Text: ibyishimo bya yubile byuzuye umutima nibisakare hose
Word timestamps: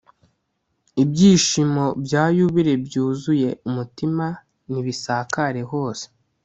ibyishimo 1.03 1.85
bya 2.03 2.23
yubile 2.37 2.73
byuzuye 2.85 3.49
umutima 3.69 4.25
nibisakare 4.71 5.61
hose 5.71 6.05